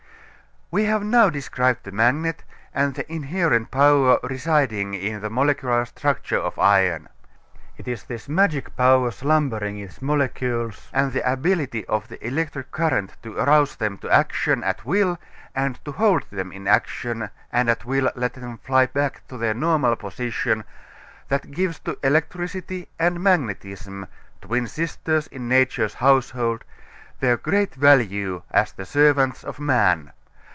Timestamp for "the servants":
28.71-29.43